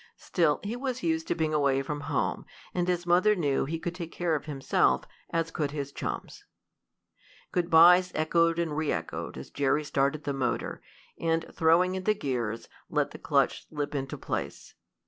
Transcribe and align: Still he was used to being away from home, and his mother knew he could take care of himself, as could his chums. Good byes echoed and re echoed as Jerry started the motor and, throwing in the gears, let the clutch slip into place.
Still 0.17 0.59
he 0.63 0.75
was 0.75 1.03
used 1.03 1.27
to 1.27 1.35
being 1.35 1.53
away 1.53 1.83
from 1.83 1.99
home, 2.09 2.43
and 2.73 2.87
his 2.87 3.05
mother 3.05 3.35
knew 3.35 3.65
he 3.65 3.77
could 3.77 3.93
take 3.93 4.11
care 4.11 4.33
of 4.33 4.45
himself, 4.45 5.03
as 5.29 5.51
could 5.51 5.69
his 5.69 5.91
chums. 5.91 6.43
Good 7.51 7.69
byes 7.69 8.11
echoed 8.15 8.57
and 8.57 8.75
re 8.75 8.91
echoed 8.91 9.37
as 9.37 9.51
Jerry 9.51 9.83
started 9.83 10.23
the 10.23 10.33
motor 10.33 10.81
and, 11.19 11.45
throwing 11.53 11.93
in 11.93 12.05
the 12.05 12.15
gears, 12.15 12.67
let 12.89 13.11
the 13.11 13.19
clutch 13.19 13.67
slip 13.69 13.93
into 13.93 14.17
place. 14.17 14.73